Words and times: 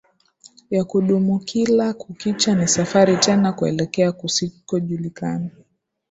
ya 0.69 0.83
kudumuKila 0.83 1.93
kukicha 1.93 2.55
ni 2.55 2.67
safari 2.67 3.17
tena 3.17 3.53
kuelekea 3.53 4.11
kusikojulikana 4.11 5.49